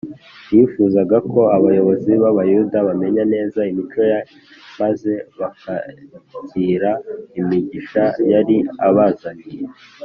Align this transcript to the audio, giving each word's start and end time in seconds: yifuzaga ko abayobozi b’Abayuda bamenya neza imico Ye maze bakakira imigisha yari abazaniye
yifuzaga 0.53 1.17
ko 1.31 1.41
abayobozi 1.57 2.11
b’Abayuda 2.21 2.77
bamenya 2.87 3.23
neza 3.33 3.59
imico 3.71 3.99
Ye 4.11 4.19
maze 4.79 5.11
bakakira 5.39 6.91
imigisha 7.39 8.03
yari 8.31 8.57
abazaniye 8.87 9.59